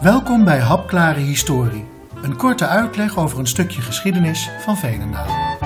Welkom 0.00 0.44
bij 0.44 0.58
Hapklare 0.58 1.20
Historie, 1.20 1.84
een 2.22 2.36
korte 2.36 2.66
uitleg 2.66 3.18
over 3.18 3.38
een 3.38 3.46
stukje 3.46 3.80
geschiedenis 3.82 4.50
van 4.58 4.76
Veenendaal. 4.76 5.58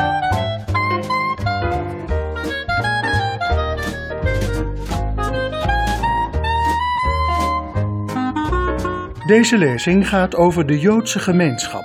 Deze 9.27 9.59
lezing 9.59 10.09
gaat 10.09 10.37
over 10.37 10.67
de 10.67 10.79
Joodse 10.79 11.19
gemeenschap. 11.19 11.85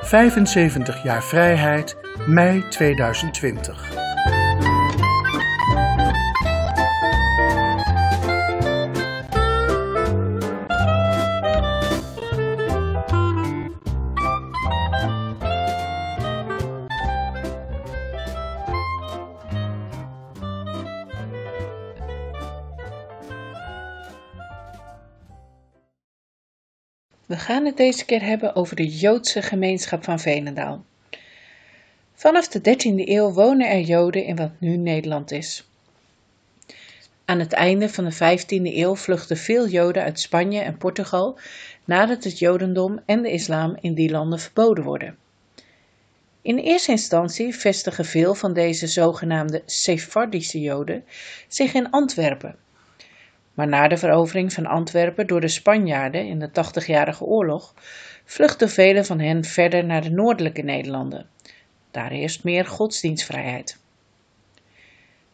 75 0.00 1.02
jaar 1.02 1.22
vrijheid, 1.22 1.96
mei 2.26 2.68
2020. 2.68 4.09
We 27.30 27.36
gaan 27.36 27.64
het 27.64 27.76
deze 27.76 28.04
keer 28.04 28.22
hebben 28.22 28.56
over 28.56 28.76
de 28.76 28.88
Joodse 28.88 29.42
gemeenschap 29.42 30.04
van 30.04 30.20
Veenendaal. 30.20 30.84
Vanaf 32.14 32.48
de 32.48 32.58
13e 32.58 33.08
eeuw 33.08 33.32
wonen 33.32 33.68
er 33.68 33.80
Joden 33.80 34.24
in 34.24 34.36
wat 34.36 34.50
nu 34.58 34.76
Nederland 34.76 35.30
is. 35.30 35.68
Aan 37.24 37.38
het 37.38 37.52
einde 37.52 37.88
van 37.88 38.04
de 38.04 38.14
15e 38.14 38.76
eeuw 38.76 38.96
vluchtten 38.96 39.36
veel 39.36 39.68
Joden 39.68 40.02
uit 40.02 40.20
Spanje 40.20 40.60
en 40.60 40.76
Portugal 40.76 41.38
nadat 41.84 42.24
het 42.24 42.38
Jodendom 42.38 43.00
en 43.06 43.22
de 43.22 43.30
islam 43.30 43.76
in 43.80 43.94
die 43.94 44.10
landen 44.10 44.38
verboden 44.38 44.84
worden. 44.84 45.16
In 46.42 46.58
eerste 46.58 46.90
instantie 46.90 47.54
vestigen 47.54 48.04
veel 48.04 48.34
van 48.34 48.52
deze 48.52 48.86
zogenaamde 48.86 49.62
Sephardische 49.66 50.60
Joden 50.60 51.04
zich 51.48 51.74
in 51.74 51.90
Antwerpen 51.90 52.56
maar 53.60 53.68
na 53.68 53.88
de 53.88 53.96
verovering 53.96 54.52
van 54.52 54.66
Antwerpen 54.66 55.26
door 55.26 55.40
de 55.40 55.48
Spanjaarden 55.48 56.26
in 56.26 56.38
de 56.38 56.50
Tachtigjarige 56.50 57.24
Oorlog 57.24 57.74
vluchtten 58.24 58.68
velen 58.68 59.04
van 59.04 59.20
hen 59.20 59.44
verder 59.44 59.84
naar 59.84 60.02
de 60.02 60.10
noordelijke 60.10 60.62
Nederlanden. 60.62 61.26
Daar 61.90 62.10
heerst 62.10 62.44
meer 62.44 62.66
godsdienstvrijheid. 62.66 63.78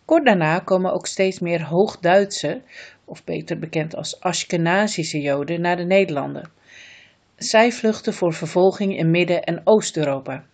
Kort 0.04 0.24
daarna 0.24 0.58
komen 0.58 0.92
ook 0.92 1.06
steeds 1.06 1.40
meer 1.40 1.62
Hoogduitse, 1.62 2.62
of 3.04 3.24
beter 3.24 3.58
bekend 3.58 3.96
als 3.96 4.20
Ashkenazische 4.20 5.20
Joden, 5.20 5.60
naar 5.60 5.76
de 5.76 5.84
Nederlanden. 5.84 6.50
Zij 7.36 7.72
vluchten 7.72 8.14
voor 8.14 8.32
vervolging 8.32 8.98
in 8.98 9.10
Midden- 9.10 9.44
en 9.44 9.60
Oost-Europa. 9.64 10.44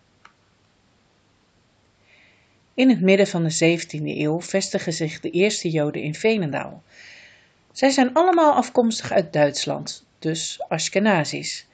In 2.75 2.89
het 2.89 3.01
midden 3.01 3.27
van 3.27 3.43
de 3.43 3.51
17e 3.51 4.21
eeuw 4.21 4.41
vestigen 4.41 4.93
zich 4.93 5.21
de 5.21 5.31
eerste 5.31 5.71
Joden 5.71 6.03
in 6.03 6.15
Veenendaal. 6.15 6.83
Zij 7.73 7.91
zijn 7.91 8.15
allemaal 8.15 8.53
afkomstig 8.53 9.13
uit 9.13 9.33
Duitsland, 9.33 10.07
dus 10.19 10.65
Ashkenazis. 10.69 11.67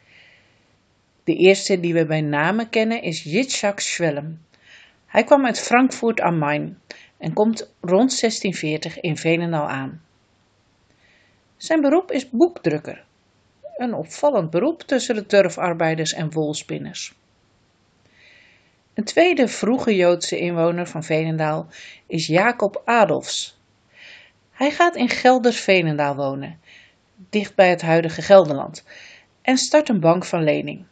De 1.25 1.35
eerste 1.35 1.81
die 1.81 1.95
we 1.95 2.07
bij 2.07 2.21
name 2.21 2.69
kennen 2.69 3.03
is 3.03 3.23
Yitzhak 3.23 3.81
Schwellem. 3.81 4.47
Hij 5.07 5.25
kwam 5.25 5.47
uit 5.47 5.61
Frankfurt 5.61 6.21
am 6.21 6.39
Main 6.39 6.79
en 7.19 7.33
komt 7.33 7.61
rond 7.81 8.21
1640 8.21 9.01
in 9.01 9.17
Veenendaal 9.17 9.69
aan. 9.69 10.03
Zijn 11.57 11.81
beroep 11.81 12.13
is 12.13 12.31
boekdrukker, 12.31 13.05
een 13.77 13.95
opvallend 13.95 14.51
beroep 14.51 14.83
tussen 14.83 15.15
de 15.15 15.27
turfarbeiders 15.27 16.13
en 16.13 16.33
wolspinners. 16.33 17.15
Een 18.95 19.05
tweede 19.05 19.49
vroege 19.49 19.95
Joodse 19.97 20.39
inwoner 20.39 20.87
van 20.87 21.05
Veenendaal 21.05 21.67
is 22.07 22.27
Jacob 22.27 22.83
Adolfs, 22.85 23.58
hij 24.59 24.71
gaat 24.71 24.97
in 24.97 25.09
Gelders-Veenendaal 25.09 26.17
wonen, 26.17 26.61
dicht 27.31 27.55
bij 27.55 27.69
het 27.69 27.83
huidige 27.83 28.23
Gelderland, 28.23 28.85
en 29.43 29.57
start 29.57 29.89
een 29.89 30.01
bank 30.01 30.25
van 30.25 30.43
lening. 30.43 30.85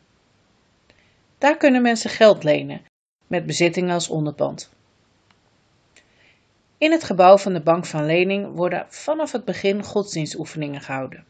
Daar 1.38 1.56
kunnen 1.56 1.82
mensen 1.82 2.10
geld 2.10 2.44
lenen, 2.44 2.82
met 3.26 3.46
bezittingen 3.46 3.94
als 3.94 4.08
onderpand. 4.08 4.70
In 6.78 6.92
het 6.92 7.04
gebouw 7.04 7.38
van 7.38 7.52
de 7.52 7.60
Bank 7.60 7.86
van 7.86 8.06
Lening 8.06 8.54
worden 8.54 8.86
vanaf 8.88 9.32
het 9.32 9.44
begin 9.44 9.82
godsdienstoefeningen 9.82 10.80
gehouden. 10.80 11.24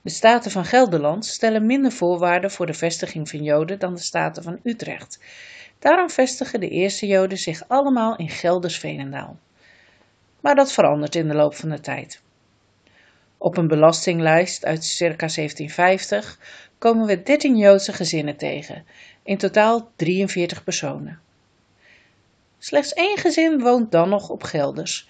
De 0.00 0.10
Staten 0.10 0.50
van 0.50 0.64
Gelderland 0.64 1.26
stellen 1.26 1.66
minder 1.66 1.92
voorwaarden 1.92 2.50
voor 2.50 2.66
de 2.66 2.74
vestiging 2.74 3.28
van 3.28 3.42
Joden 3.42 3.78
dan 3.78 3.94
de 3.94 4.00
Staten 4.00 4.42
van 4.42 4.60
Utrecht. 4.62 5.20
Daarom 5.78 6.10
vestigen 6.10 6.60
de 6.60 6.68
eerste 6.68 7.06
Joden 7.06 7.38
zich 7.38 7.68
allemaal 7.68 8.16
in 8.16 8.28
Gelders-Veenendaal 8.28 9.38
maar 10.40 10.54
dat 10.54 10.72
verandert 10.72 11.14
in 11.14 11.28
de 11.28 11.34
loop 11.34 11.54
van 11.54 11.68
de 11.68 11.80
tijd. 11.80 12.20
Op 13.38 13.56
een 13.56 13.68
belastinglijst 13.68 14.64
uit 14.64 14.84
circa 14.84 15.26
1750 15.26 16.38
komen 16.78 17.06
we 17.06 17.22
13 17.22 17.56
Joodse 17.56 17.92
gezinnen 17.92 18.36
tegen, 18.36 18.84
in 19.22 19.38
totaal 19.38 19.90
43 19.96 20.64
personen. 20.64 21.20
Slechts 22.58 22.92
één 22.92 23.18
gezin 23.18 23.60
woont 23.60 23.92
dan 23.92 24.08
nog 24.08 24.28
op 24.28 24.42
Gelders, 24.42 25.08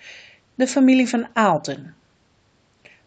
de 0.55 0.67
familie 0.67 1.09
van 1.09 1.29
Aalten. 1.33 1.95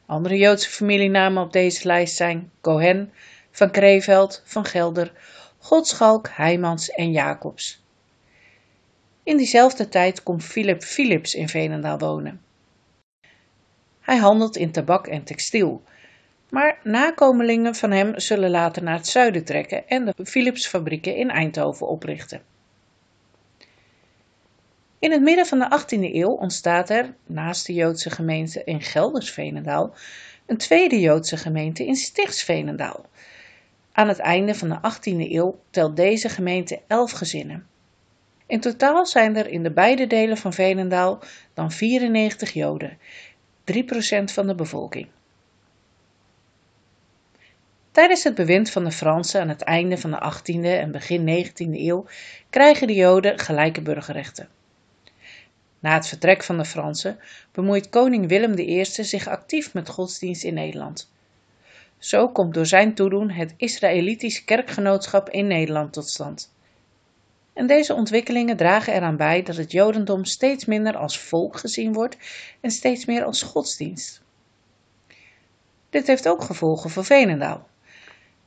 Andere 0.06 0.38
Joodse 0.38 0.70
familienamen 0.70 1.44
op 1.44 1.54
deze 1.54 1.88
lijst 1.88 2.16
zijn 2.16 2.52
Cohen, 2.62 3.14
Van 3.52 3.72
Kreeveld, 3.72 4.42
Van 4.46 4.66
Gelder, 4.66 5.12
Godschalk, 5.60 6.30
Heijmans 6.30 6.90
en 6.90 7.12
Jacobs. 7.12 7.83
In 9.24 9.38
diezelfde 9.38 9.90
tijd 9.90 10.24
komt 10.24 10.44
Philip 10.44 10.84
Philips 10.84 11.36
in 11.36 11.50
Veenendaal 11.50 11.98
wonen. 11.98 12.42
Hij 14.00 14.18
handelt 14.18 14.58
in 14.58 14.72
tabak 14.72 15.08
en 15.08 15.24
textiel, 15.24 15.84
maar 16.50 16.80
nakomelingen 16.84 17.76
van 17.76 17.92
hem 17.92 18.20
zullen 18.20 18.50
later 18.50 18.84
naar 18.84 18.98
het 18.98 19.08
zuiden 19.08 19.44
trekken 19.44 19.88
en 19.88 20.06
de 20.06 20.26
Philips-fabrieken 20.26 21.16
in 21.16 21.30
Eindhoven 21.30 21.88
oprichten. 21.88 22.42
In 25.00 25.12
het 25.12 25.22
midden 25.22 25.46
van 25.46 25.60
de 25.60 25.80
18e 25.80 26.14
eeuw 26.14 26.32
ontstaat 26.32 26.90
er, 26.90 27.14
naast 27.26 27.66
de 27.66 27.74
Joodse 27.74 28.10
gemeente 28.10 28.64
in 28.64 28.82
Gelders-Veenendaal, 28.82 29.94
een 30.46 30.58
tweede 30.58 31.00
Joodse 31.00 31.38
gemeente 31.38 31.86
in 31.86 31.96
Stichtsveenendaal. 31.96 33.06
Aan 33.92 34.08
het 34.08 34.20
einde 34.20 34.56
van 34.56 34.70
de 34.70 34.78
18e 34.78 35.32
eeuw 35.32 35.60
telt 35.70 35.96
deze 35.96 36.30
gemeente 36.30 36.82
elf 36.88 37.12
gezinnen. 37.12 37.68
In 38.46 38.60
totaal 38.60 39.06
zijn 39.06 39.36
er 39.36 39.48
in 39.48 39.64
de 39.64 39.72
beide 39.72 40.08
delen 40.08 40.38
van 40.38 40.54
Veenendaal 40.54 41.20
dan 41.54 41.72
94 41.72 42.54
Joden, 42.54 42.98
3% 43.64 44.24
van 44.24 44.48
de 44.48 44.56
bevolking. 44.56 45.08
Tijdens 47.92 48.24
het 48.24 48.36
bewind 48.36 48.70
van 48.70 48.84
de 48.84 48.92
Fransen 48.92 49.42
aan 49.42 49.50
het 49.50 49.62
einde 49.62 49.98
van 49.98 50.12
de 50.12 50.34
18e 50.34 50.66
en 50.66 50.92
begin 50.92 51.46
19e 51.46 51.54
eeuw 51.56 52.06
krijgen 52.50 52.88
de 52.88 52.94
Joden 52.94 53.40
gelijke 53.40 53.82
burgerrechten. 53.82 54.50
Na 55.80 55.94
het 55.94 56.08
vertrek 56.08 56.44
van 56.44 56.58
de 56.58 56.66
Fransen 56.66 57.20
bemoeit 57.52 57.90
koning 57.90 58.28
Willem 58.28 58.58
I 58.58 58.86
zich 58.86 59.28
actief 59.28 59.74
met 59.74 59.90
godsdienst 59.90 60.44
in 60.44 60.54
Nederland. 60.54 61.12
Zo 61.98 62.30
komt 62.30 62.54
door 62.54 62.66
zijn 62.66 62.94
toedoen 62.94 63.30
het 63.30 63.54
Israëlitisch 63.58 64.44
kerkgenootschap 64.44 65.30
in 65.30 65.48
Nederland 65.48 65.94
tot 65.94 66.10
stand. 66.10 66.54
En 67.54 67.68
deze 67.68 67.94
ontwikkelingen 67.94 68.58
dragen 68.58 68.94
eraan 68.94 69.18
bij 69.18 69.44
dat 69.44 69.56
het 69.56 69.72
Jodendom 69.72 70.26
steeds 70.26 70.66
minder 70.66 70.98
als 70.98 71.20
volk 71.20 71.58
gezien 71.58 71.94
wordt 71.94 72.18
en 72.62 72.72
steeds 72.72 73.06
meer 73.06 73.24
als 73.24 73.42
godsdienst. 73.42 74.22
Dit 75.90 76.08
heeft 76.08 76.28
ook 76.28 76.44
gevolgen 76.44 76.90
voor 76.90 77.06
Venendaal. 77.06 77.68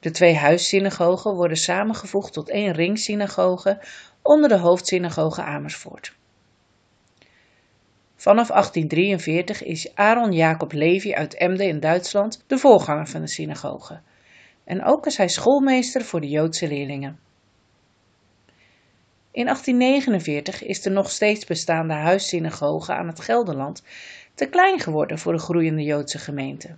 De 0.00 0.10
twee 0.10 0.34
huissynagogen 0.34 1.34
worden 1.34 1.56
samengevoegd 1.56 2.32
tot 2.32 2.48
één 2.48 2.72
ringsynagoge 2.72 3.82
onder 4.22 4.48
de 4.48 4.58
hoofdsynagoge 4.58 5.42
Amersfoort. 5.42 6.14
Vanaf 8.16 8.48
1843 8.48 9.62
is 9.62 9.94
Aaron 9.94 10.32
Jacob 10.32 10.72
Levi 10.72 11.14
uit 11.14 11.34
Emden 11.34 11.66
in 11.66 11.80
Duitsland 11.80 12.44
de 12.46 12.58
voorganger 12.58 13.06
van 13.06 13.20
de 13.20 13.28
synagoge. 13.28 14.00
En 14.64 14.84
ook 14.84 15.06
is 15.06 15.16
hij 15.16 15.28
schoolmeester 15.28 16.02
voor 16.02 16.20
de 16.20 16.28
Joodse 16.28 16.68
leerlingen. 16.68 17.18
In 19.36 19.44
1849 19.44 20.64
is 20.64 20.82
de 20.82 20.90
nog 20.90 21.10
steeds 21.10 21.44
bestaande 21.44 21.94
huissynagoge 21.94 22.92
aan 22.92 23.06
het 23.06 23.20
Gelderland 23.20 23.82
te 24.34 24.46
klein 24.46 24.80
geworden 24.80 25.18
voor 25.18 25.32
de 25.32 25.38
groeiende 25.38 25.82
Joodse 25.82 26.18
gemeente. 26.18 26.76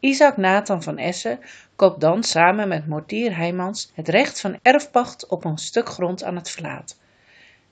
Isaac 0.00 0.36
Nathan 0.36 0.82
van 0.82 0.98
Essen 0.98 1.40
koopt 1.76 2.00
dan 2.00 2.22
samen 2.22 2.68
met 2.68 2.86
Mortier 2.86 3.36
Heijmans 3.36 3.92
het 3.94 4.08
recht 4.08 4.40
van 4.40 4.58
erfpacht 4.62 5.26
op 5.26 5.44
een 5.44 5.58
stuk 5.58 5.88
grond 5.88 6.22
aan 6.22 6.36
het 6.36 6.50
Vlaat. 6.50 6.98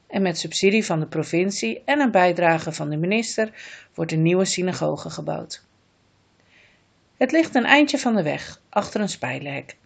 En 0.06 0.22
met 0.22 0.38
subsidie 0.38 0.84
van 0.84 1.00
de 1.00 1.06
provincie 1.06 1.82
en 1.84 2.00
een 2.00 2.10
bijdrage 2.10 2.72
van 2.72 2.90
de 2.90 2.96
minister 2.96 3.50
wordt 3.94 4.12
een 4.12 4.22
nieuwe 4.22 4.44
synagoge 4.44 5.10
gebouwd. 5.10 5.64
Het 7.16 7.32
ligt 7.32 7.54
een 7.54 7.64
eindje 7.64 7.98
van 7.98 8.14
de 8.14 8.22
weg, 8.22 8.60
achter 8.68 9.00
een 9.00 9.08
spijlenhek. 9.08 9.76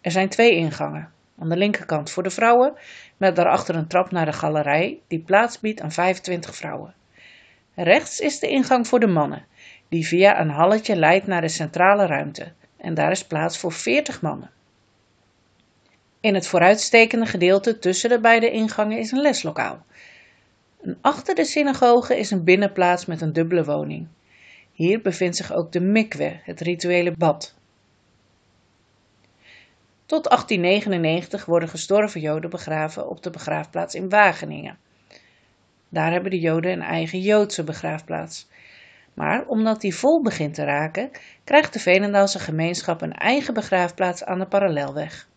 Er 0.00 0.10
zijn 0.10 0.28
twee 0.28 0.52
ingangen. 0.52 1.14
Aan 1.38 1.48
de 1.48 1.56
linkerkant 1.56 2.10
voor 2.10 2.22
de 2.22 2.30
vrouwen, 2.30 2.74
met 3.16 3.36
daarachter 3.36 3.74
een 3.74 3.86
trap 3.86 4.10
naar 4.10 4.24
de 4.24 4.32
galerij 4.32 5.00
die 5.08 5.20
plaats 5.20 5.60
biedt 5.60 5.80
aan 5.80 5.92
25 5.92 6.56
vrouwen. 6.56 6.94
Rechts 7.74 8.20
is 8.20 8.38
de 8.38 8.48
ingang 8.48 8.88
voor 8.88 9.00
de 9.00 9.06
mannen, 9.06 9.46
die 9.88 10.06
via 10.06 10.40
een 10.40 10.50
halletje 10.50 10.96
leidt 10.96 11.26
naar 11.26 11.40
de 11.40 11.48
centrale 11.48 12.06
ruimte, 12.06 12.52
en 12.76 12.94
daar 12.94 13.10
is 13.10 13.24
plaats 13.24 13.58
voor 13.58 13.72
40 13.72 14.22
mannen. 14.22 14.50
In 16.20 16.34
het 16.34 16.46
vooruitstekende 16.46 17.26
gedeelte 17.26 17.78
tussen 17.78 18.10
de 18.10 18.20
beide 18.20 18.50
ingangen 18.50 18.98
is 18.98 19.12
een 19.12 19.20
leslokaal. 19.20 19.84
En 20.82 20.98
achter 21.00 21.34
de 21.34 21.44
synagoge 21.44 22.18
is 22.18 22.30
een 22.30 22.44
binnenplaats 22.44 23.06
met 23.06 23.20
een 23.20 23.32
dubbele 23.32 23.64
woning. 23.64 24.06
Hier 24.72 25.02
bevindt 25.02 25.36
zich 25.36 25.52
ook 25.52 25.72
de 25.72 25.80
mikwe, 25.80 26.40
het 26.42 26.60
rituele 26.60 27.12
bad. 27.12 27.54
Tot 30.06 30.28
1899 30.28 31.44
worden 31.44 31.68
gestorven 31.68 32.20
Joden 32.20 32.50
begraven 32.50 33.08
op 33.08 33.22
de 33.22 33.30
begraafplaats 33.30 33.94
in 33.94 34.08
Wageningen. 34.08 34.78
Daar 35.88 36.12
hebben 36.12 36.30
de 36.30 36.38
Joden 36.38 36.72
een 36.72 36.82
eigen 36.82 37.20
Joodse 37.20 37.64
begraafplaats. 37.64 38.48
Maar 39.14 39.46
omdat 39.46 39.80
die 39.80 39.94
vol 39.94 40.22
begint 40.22 40.54
te 40.54 40.64
raken, 40.64 41.10
krijgt 41.44 41.72
de 41.72 41.78
Venendaalse 41.78 42.38
gemeenschap 42.38 43.00
een 43.00 43.12
eigen 43.12 43.54
begraafplaats 43.54 44.24
aan 44.24 44.38
de 44.38 44.46
parallelweg. 44.46 45.28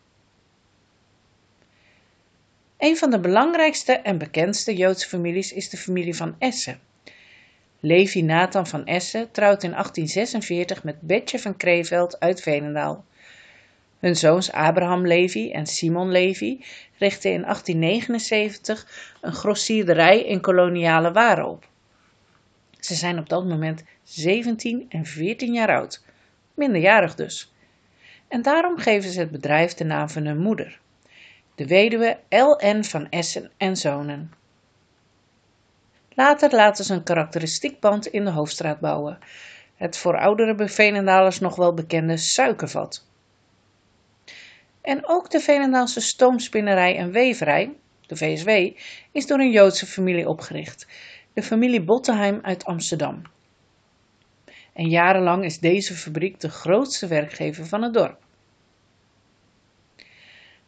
Een 2.77 2.97
van 2.97 3.09
de 3.11 3.19
belangrijkste 3.19 3.93
en 3.93 4.17
bekendste 4.17 4.75
Joodse 4.75 5.07
families 5.07 5.53
is 5.53 5.69
de 5.69 5.77
familie 5.77 6.15
van 6.15 6.35
Essen. 6.39 6.79
Levi 7.79 8.21
Nathan 8.21 8.67
van 8.67 8.85
Essen 8.85 9.31
trouwt 9.31 9.63
in 9.63 9.71
1846 9.71 10.83
met 10.83 11.01
Betje 11.01 11.39
van 11.39 11.57
Kreeveld 11.57 12.19
uit 12.19 12.41
Venendaal. 12.41 13.05
Hun 13.99 14.15
zoons 14.15 14.51
Abraham 14.51 15.07
Levi 15.07 15.51
en 15.51 15.65
Simon 15.65 16.11
Levi 16.11 16.65
richtten 16.97 17.31
in 17.31 17.41
1879 17.41 19.15
een 19.21 19.33
grossierderij 19.33 20.23
in 20.23 20.41
koloniale 20.41 21.11
waren 21.11 21.47
op. 21.47 21.67
Ze 22.79 22.95
zijn 22.95 23.19
op 23.19 23.29
dat 23.29 23.45
moment 23.45 23.83
17 24.03 24.85
en 24.89 25.05
14 25.05 25.53
jaar 25.53 25.75
oud, 25.75 26.03
minderjarig 26.53 27.15
dus. 27.15 27.53
En 28.27 28.41
daarom 28.41 28.77
geven 28.77 29.11
ze 29.11 29.19
het 29.19 29.31
bedrijf 29.31 29.73
de 29.73 29.83
naam 29.83 30.09
van 30.09 30.25
hun 30.25 30.39
moeder, 30.39 30.79
de 31.55 31.67
weduwe 31.67 32.17
L.N. 32.29 32.83
van 32.83 33.09
Essen 33.09 33.51
en 33.57 33.77
Zonen. 33.77 34.33
Later 36.09 36.55
laten 36.55 36.85
ze 36.85 36.93
een 36.93 37.03
karakteristiek 37.03 37.79
pand 37.79 38.07
in 38.07 38.25
de 38.25 38.31
hoofdstraat 38.31 38.79
bouwen, 38.79 39.19
het 39.75 39.97
voor 39.97 40.19
oudere 40.19 40.69
Veenendalers 40.69 41.39
nog 41.39 41.55
wel 41.55 41.73
bekende 41.73 42.17
suikervat. 42.17 43.07
En 44.89 45.07
ook 45.07 45.29
de 45.29 45.39
Veenendaalse 45.39 46.01
stoomspinnerij 46.01 46.97
en 46.97 47.11
weverij, 47.11 47.75
de 48.07 48.15
VSW, 48.15 48.49
is 49.11 49.27
door 49.27 49.39
een 49.39 49.51
Joodse 49.51 49.85
familie 49.85 50.29
opgericht, 50.29 50.87
de 51.33 51.43
familie 51.43 51.81
Bottenheim 51.81 52.39
uit 52.41 52.65
Amsterdam. 52.65 53.21
En 54.73 54.89
jarenlang 54.89 55.43
is 55.43 55.59
deze 55.59 55.93
fabriek 55.93 56.39
de 56.39 56.49
grootste 56.49 57.07
werkgever 57.07 57.65
van 57.65 57.81
het 57.81 57.93
dorp. 57.93 58.17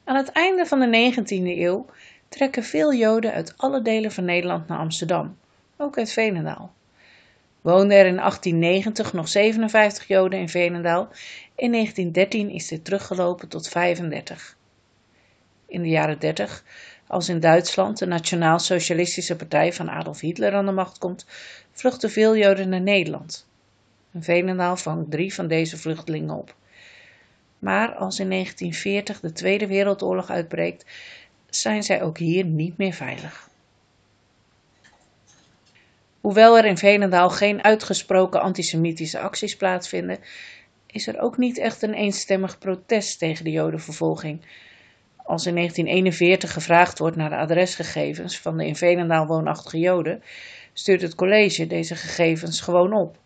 Aan 0.04 0.16
het 0.16 0.32
einde 0.32 0.66
van 0.66 0.80
de 0.80 1.14
19e 1.14 1.60
eeuw 1.60 1.86
trekken 2.30 2.64
veel 2.64 2.94
Joden 2.94 3.34
uit 3.34 3.54
alle 3.58 3.82
delen 3.82 4.12
van 4.12 4.26
Nederland 4.26 4.68
naar 4.68 4.80
Amsterdam, 4.80 5.38
ook 5.78 5.98
uit 5.98 6.12
Veenendaal. 6.12 6.74
Woonden 7.62 7.98
er 7.98 8.06
in 8.06 8.16
1890 8.16 9.14
nog 9.14 9.28
57 9.28 10.08
Joden 10.08 10.40
in 10.40 10.50
Veenendaal, 10.50 11.10
in 11.56 11.72
1913 11.72 12.50
is 12.50 12.68
dit 12.68 12.86
teruggelopen 12.86 13.48
tot 13.48 13.68
35. 13.68 14.58
In 15.68 15.82
de 15.82 15.90
jaren 15.90 16.20
30, 16.20 16.64
als 17.08 17.30
in 17.30 17.40
Duitsland 17.40 17.98
de 17.98 18.06
Nationaal-Socialistische 18.06 19.36
Partij 19.36 19.74
van 19.74 19.90
Adolf 19.90 20.20
Hitler 20.20 20.54
aan 20.54 20.66
de 20.66 20.72
macht 20.72 20.98
komt, 20.98 21.26
vluchten 21.72 22.12
veel 22.12 22.38
Joden 22.38 22.70
naar 22.70 22.82
Nederland. 22.82 23.48
Veenendaal 24.20 24.78
vangt 24.78 25.12
drie 25.12 25.34
van 25.34 25.48
deze 25.48 25.78
vluchtelingen 25.78 26.36
op. 26.36 26.56
Maar 27.60 27.96
als 27.96 28.20
in 28.20 28.30
1940 28.30 29.20
de 29.20 29.32
Tweede 29.32 29.68
Wereldoorlog 29.68 30.30
uitbreekt, 30.30 30.86
zijn 31.50 31.84
zij 31.84 32.02
ook 32.02 32.18
hier 32.18 32.46
niet 32.46 32.78
meer 32.78 32.94
veilig. 32.94 33.50
Hoewel 36.22 36.58
er 36.58 36.66
in 36.66 36.78
Veenendaal 36.78 37.30
geen 37.30 37.64
uitgesproken 37.64 38.42
antisemitische 38.42 39.20
acties 39.20 39.56
plaatsvinden, 39.56 40.20
is 40.88 41.08
er 41.08 41.20
ook 41.20 41.38
niet 41.38 41.58
echt 41.58 41.82
een 41.82 41.94
eenstemmig 41.94 42.58
protest 42.58 43.20
tegen 43.20 43.44
de 43.44 43.52
jodenvervolging. 43.52 44.42
Als 45.18 45.46
in 45.46 45.56
1941 45.56 46.54
gevraagd 46.54 47.00
wordt 47.00 47.16
naar 47.16 47.30
de 47.30 47.36
adresgegevens 47.36 48.40
van 48.40 48.58
de 48.58 48.66
in 48.66 48.76
Veenendaal 48.76 49.26
woonachtige 49.26 49.80
joden, 49.80 50.24
stuurt 50.74 51.02
het 51.02 51.16
college 51.16 51.68
deze 51.68 51.96
gegevens 51.96 52.62
gewoon 52.62 52.94
op. 52.94 53.18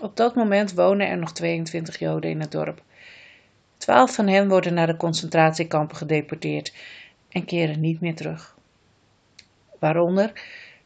Op 0.00 0.16
dat 0.16 0.34
moment 0.34 0.74
wonen 0.74 1.08
er 1.08 1.18
nog 1.18 1.32
22 1.32 1.98
joden 1.98 2.30
in 2.30 2.40
het 2.40 2.52
dorp. 2.52 2.82
Twaalf 3.76 4.14
van 4.14 4.28
hen 4.28 4.48
worden 4.48 4.74
naar 4.74 4.86
de 4.86 4.96
concentratiekampen 4.96 5.96
gedeporteerd 5.96 6.74
en 7.28 7.44
keren 7.44 7.80
niet 7.80 8.00
meer 8.00 8.14
terug. 8.14 8.56
Waaronder 9.78 10.32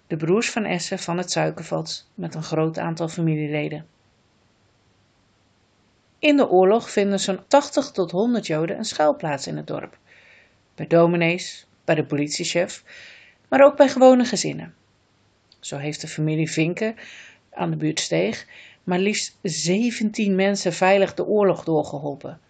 de 0.08 0.16
broers 0.16 0.50
van 0.50 0.64
Essen 0.64 0.98
van 0.98 1.18
het 1.18 1.30
Suikervat 1.30 2.06
met 2.14 2.34
een 2.34 2.42
groot 2.42 2.78
aantal 2.78 3.08
familieleden. 3.08 3.86
In 6.18 6.36
de 6.36 6.48
oorlog 6.48 6.90
vinden 6.90 7.20
zo'n 7.20 7.46
80 7.46 7.90
tot 7.90 8.10
100 8.10 8.46
Joden 8.46 8.78
een 8.78 8.84
schuilplaats 8.84 9.46
in 9.46 9.56
het 9.56 9.66
dorp. 9.66 9.98
Bij 10.74 10.86
dominees, 10.86 11.66
bij 11.84 11.94
de 11.94 12.04
politiechef, 12.04 12.84
maar 13.48 13.64
ook 13.64 13.76
bij 13.76 13.88
gewone 13.88 14.24
gezinnen. 14.24 14.74
Zo 15.60 15.76
heeft 15.76 16.00
de 16.00 16.08
familie 16.08 16.50
Vinken 16.50 16.96
aan 17.50 17.70
de 17.70 17.76
buurtsteeg 17.76 18.46
maar 18.88 18.98
liefst 18.98 19.38
17 19.42 20.34
mensen 20.34 20.72
veilig 20.72 21.14
de 21.14 21.26
oorlog 21.26 21.64
doorgeholpen. 21.64 22.40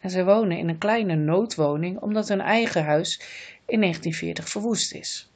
En 0.00 0.10
zij 0.10 0.24
wonen 0.24 0.58
in 0.58 0.68
een 0.68 0.78
kleine 0.78 1.14
noodwoning 1.14 2.00
omdat 2.00 2.28
hun 2.28 2.40
eigen 2.40 2.84
huis 2.84 3.20
in 3.66 3.80
1940 3.80 4.48
verwoest 4.48 4.92
is. 4.92 5.30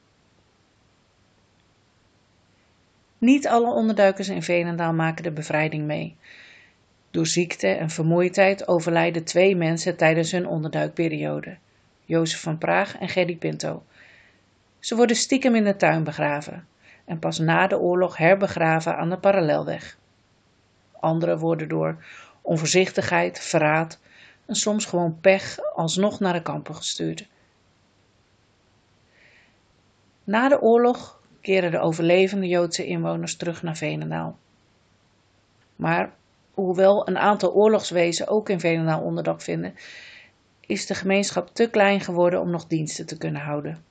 Niet 3.21 3.47
alle 3.47 3.73
onderduikers 3.73 4.29
in 4.29 4.43
Veenendaal 4.43 4.93
maken 4.93 5.23
de 5.23 5.31
bevrijding 5.31 5.85
mee. 5.85 6.15
Door 7.11 7.27
ziekte 7.27 7.67
en 7.67 7.89
vermoeidheid 7.89 8.67
overlijden 8.67 9.23
twee 9.23 9.55
mensen 9.55 9.97
tijdens 9.97 10.31
hun 10.31 10.47
onderduikperiode: 10.47 11.57
Jozef 12.05 12.41
van 12.41 12.57
Praag 12.57 12.97
en 12.97 13.09
Gerry 13.09 13.35
Pinto. 13.35 13.83
Ze 14.79 14.95
worden 14.95 15.15
stiekem 15.15 15.55
in 15.55 15.63
de 15.63 15.75
tuin 15.75 16.03
begraven 16.03 16.67
en 17.05 17.19
pas 17.19 17.39
na 17.39 17.67
de 17.67 17.79
oorlog 17.79 18.17
herbegraven 18.17 18.97
aan 18.97 19.09
de 19.09 19.17
parallelweg. 19.17 19.97
Anderen 20.99 21.37
worden 21.37 21.67
door 21.67 22.03
onvoorzichtigheid, 22.41 23.39
verraad 23.39 23.99
en 24.45 24.55
soms 24.55 24.85
gewoon 24.85 25.19
pech 25.19 25.57
alsnog 25.75 26.19
naar 26.19 26.33
de 26.33 26.41
kampen 26.41 26.75
gestuurd. 26.75 27.27
Na 30.23 30.49
de 30.49 30.61
oorlog 30.61 31.20
keren 31.41 31.71
de 31.71 31.79
overlevende 31.79 32.47
Joodse 32.47 32.85
inwoners 32.85 33.35
terug 33.35 33.63
naar 33.63 33.77
Venendaal. 33.77 34.37
Maar 35.75 36.13
hoewel 36.53 37.07
een 37.07 37.17
aantal 37.17 37.53
oorlogswezen 37.53 38.27
ook 38.27 38.49
in 38.49 38.59
Venendaal 38.59 39.01
onderdak 39.01 39.41
vinden, 39.41 39.73
is 40.59 40.85
de 40.85 40.95
gemeenschap 40.95 41.49
te 41.53 41.69
klein 41.69 41.99
geworden 41.99 42.41
om 42.41 42.49
nog 42.49 42.67
diensten 42.67 43.05
te 43.05 43.17
kunnen 43.17 43.41
houden. 43.41 43.83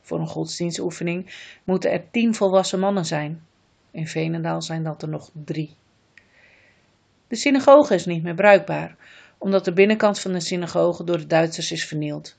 Voor 0.00 0.20
een 0.20 0.26
godsdienstoefening 0.26 1.34
moeten 1.64 1.90
er 1.90 2.10
tien 2.10 2.34
volwassen 2.34 2.78
mannen 2.78 3.04
zijn. 3.04 3.42
In 3.90 4.06
Venendaal 4.06 4.62
zijn 4.62 4.82
dat 4.82 5.02
er 5.02 5.08
nog 5.08 5.30
drie. 5.44 5.76
De 7.28 7.36
synagoge 7.36 7.94
is 7.94 8.06
niet 8.06 8.22
meer 8.22 8.34
bruikbaar, 8.34 8.96
omdat 9.38 9.64
de 9.64 9.72
binnenkant 9.72 10.20
van 10.20 10.32
de 10.32 10.40
synagoge 10.40 11.04
door 11.04 11.18
de 11.18 11.26
Duitsers 11.26 11.72
is 11.72 11.86
vernield. 11.86 12.36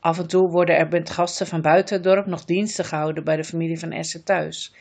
Af 0.00 0.18
en 0.18 0.26
toe 0.26 0.50
worden 0.50 0.76
er 0.76 0.88
met 0.88 1.10
gasten 1.10 1.46
van 1.46 1.60
buiten 1.60 1.94
het 1.94 2.04
dorp 2.04 2.26
nog 2.26 2.44
diensten 2.44 2.84
gehouden 2.84 3.24
bij 3.24 3.36
de 3.36 3.44
familie 3.44 3.78
van 3.78 3.92
Essen 3.92 4.24
thuis. 4.24 4.74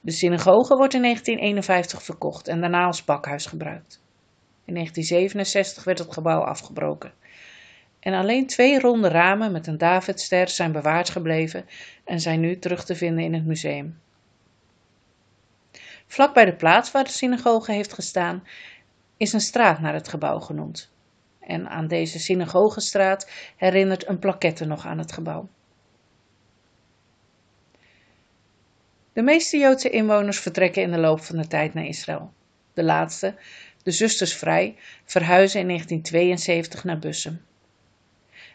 De 0.00 0.10
synagoge 0.10 0.76
wordt 0.76 0.94
in 0.94 1.02
1951 1.02 2.02
verkocht 2.02 2.48
en 2.48 2.60
daarna 2.60 2.84
als 2.84 3.04
bakhuis 3.04 3.46
gebruikt. 3.46 4.02
In 4.64 4.74
1967 4.74 5.84
werd 5.84 5.98
het 5.98 6.12
gebouw 6.12 6.40
afgebroken. 6.40 7.12
En 8.00 8.14
alleen 8.14 8.46
twee 8.46 8.80
ronde 8.80 9.08
ramen 9.08 9.52
met 9.52 9.66
een 9.66 9.78
Davidster 9.78 10.48
zijn 10.48 10.72
bewaard 10.72 11.10
gebleven 11.10 11.64
en 12.04 12.20
zijn 12.20 12.40
nu 12.40 12.58
terug 12.58 12.84
te 12.84 12.94
vinden 12.94 13.24
in 13.24 13.34
het 13.34 13.46
museum. 13.46 14.00
Vlak 16.06 16.34
bij 16.34 16.44
de 16.44 16.56
plaats 16.56 16.90
waar 16.90 17.04
de 17.04 17.10
synagoge 17.10 17.72
heeft 17.72 17.92
gestaan, 17.92 18.42
is 19.16 19.32
een 19.32 19.40
straat 19.40 19.80
naar 19.80 19.94
het 19.94 20.08
gebouw 20.08 20.38
genoemd. 20.38 20.92
En 21.40 21.68
aan 21.68 21.86
deze 21.86 22.18
synagogestraat 22.18 23.30
herinnert 23.56 24.08
een 24.08 24.18
plaquette 24.18 24.64
nog 24.64 24.86
aan 24.86 24.98
het 24.98 25.12
gebouw. 25.12 25.48
De 29.12 29.22
meeste 29.22 29.58
Joodse 29.58 29.90
inwoners 29.90 30.40
vertrekken 30.40 30.82
in 30.82 30.90
de 30.90 30.98
loop 30.98 31.20
van 31.20 31.36
de 31.36 31.46
tijd 31.46 31.74
naar 31.74 31.84
Israël. 31.86 32.32
De 32.74 32.82
laatste, 32.82 33.34
de 33.82 33.90
zusters 33.90 34.34
Vrij, 34.34 34.76
verhuizen 35.04 35.60
in 35.60 35.66
1972 35.66 36.84
naar 36.84 36.98
Bussum. 36.98 37.40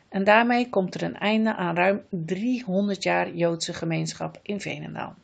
En 0.10 0.24
daarmee 0.24 0.70
komt 0.70 0.96
er 0.96 1.04
een 1.04 1.18
einde 1.18 1.56
aan 1.56 1.76
ruim 1.76 2.02
300 2.10 3.04
jaar 3.04 3.34
Joodse 3.34 3.74
gemeenschap 3.74 4.40
in 4.42 4.62
Veenendaal. 4.62 5.16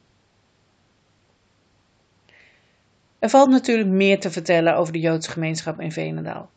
Er 3.19 3.29
valt 3.29 3.49
natuurlijk 3.49 3.89
meer 3.89 4.19
te 4.19 4.31
vertellen 4.31 4.75
over 4.75 4.93
de 4.93 4.99
Joodse 4.99 5.31
gemeenschap 5.31 5.79
in 5.79 5.91
Veenendaal, 5.91 6.51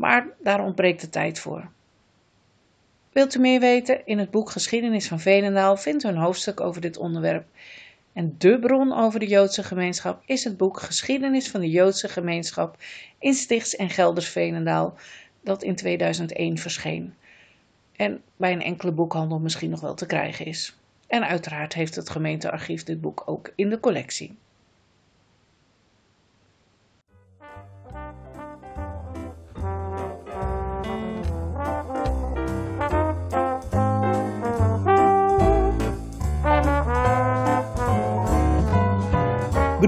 maar 0.00 0.28
daar 0.38 0.64
ontbreekt 0.64 1.00
de 1.00 1.08
tijd 1.08 1.38
voor. 1.38 1.68
Wilt 3.12 3.34
u 3.34 3.38
meer 3.38 3.60
weten? 3.60 4.06
In 4.06 4.18
het 4.18 4.30
boek 4.30 4.50
Geschiedenis 4.50 5.08
van 5.08 5.20
Veenendaal 5.20 5.76
vindt 5.76 6.04
u 6.04 6.08
een 6.08 6.16
hoofdstuk 6.16 6.60
over 6.60 6.80
dit 6.80 6.96
onderwerp. 6.96 7.46
En 8.12 8.34
de 8.38 8.58
bron 8.58 8.92
over 8.92 9.20
de 9.20 9.26
Joodse 9.26 9.62
gemeenschap 9.62 10.22
is 10.26 10.44
het 10.44 10.56
boek 10.56 10.80
Geschiedenis 10.80 11.50
van 11.50 11.60
de 11.60 11.70
Joodse 11.70 12.08
gemeenschap 12.08 12.76
in 13.18 13.34
Stichts 13.34 13.76
en 13.76 13.90
Gelders 13.90 14.28
Veenendaal, 14.28 14.94
dat 15.40 15.62
in 15.62 15.76
2001 15.76 16.58
verscheen. 16.58 17.14
En 17.96 18.22
bij 18.36 18.52
een 18.52 18.62
enkele 18.62 18.92
boekhandel 18.92 19.38
misschien 19.38 19.70
nog 19.70 19.80
wel 19.80 19.94
te 19.94 20.06
krijgen 20.06 20.46
is. 20.46 20.76
En 21.06 21.26
uiteraard 21.26 21.74
heeft 21.74 21.94
het 21.94 22.10
gemeentearchief 22.10 22.84
dit 22.84 23.00
boek 23.00 23.22
ook 23.26 23.52
in 23.54 23.70
de 23.70 23.80
collectie. 23.80 24.36